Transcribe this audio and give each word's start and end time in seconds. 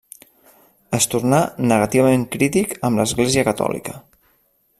Es 0.97 1.07
tornà 1.11 1.41
negativament 1.73 2.25
crític 2.37 2.75
amb 2.91 3.03
l'Església 3.03 3.45
Catòlica. 3.51 3.99